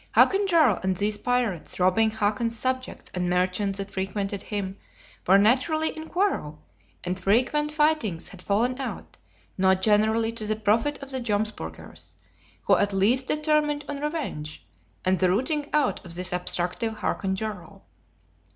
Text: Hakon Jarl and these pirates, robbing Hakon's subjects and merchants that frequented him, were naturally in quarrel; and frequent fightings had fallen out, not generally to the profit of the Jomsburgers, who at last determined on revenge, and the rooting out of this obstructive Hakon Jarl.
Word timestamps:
Hakon 0.13 0.47
Jarl 0.47 0.79
and 0.81 0.95
these 0.95 1.19
pirates, 1.19 1.79
robbing 1.79 2.09
Hakon's 2.09 2.57
subjects 2.57 3.11
and 3.13 3.29
merchants 3.29 3.77
that 3.77 3.91
frequented 3.91 4.41
him, 4.41 4.77
were 5.27 5.37
naturally 5.37 5.95
in 5.95 6.09
quarrel; 6.09 6.59
and 7.03 7.19
frequent 7.19 7.71
fightings 7.71 8.29
had 8.29 8.41
fallen 8.41 8.79
out, 8.81 9.17
not 9.59 9.83
generally 9.83 10.31
to 10.31 10.47
the 10.47 10.55
profit 10.55 10.97
of 11.03 11.11
the 11.11 11.21
Jomsburgers, 11.21 12.15
who 12.63 12.77
at 12.77 12.93
last 12.93 13.27
determined 13.27 13.85
on 13.87 13.99
revenge, 14.01 14.65
and 15.05 15.19
the 15.19 15.29
rooting 15.29 15.69
out 15.71 16.03
of 16.03 16.15
this 16.15 16.33
obstructive 16.33 16.93
Hakon 16.97 17.35
Jarl. 17.35 17.85